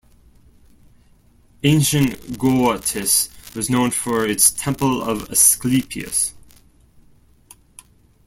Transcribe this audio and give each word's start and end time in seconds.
Ancient 1.61 2.09
Gortys 2.39 3.29
was 3.55 3.69
known 3.69 3.91
for 3.91 4.25
its 4.25 4.49
Temple 4.49 5.03
of 5.03 5.29
Asclepius. 5.29 6.33